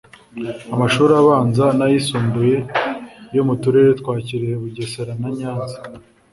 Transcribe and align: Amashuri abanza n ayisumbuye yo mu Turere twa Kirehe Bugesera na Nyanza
Amashuri 0.75 1.13
abanza 1.21 1.65
n 1.77 1.79
ayisumbuye 1.87 2.55
yo 3.35 3.41
mu 3.47 3.53
Turere 3.61 3.91
twa 4.01 4.13
Kirehe 4.27 4.55
Bugesera 4.61 5.11
na 5.21 5.29
Nyanza 5.37 5.77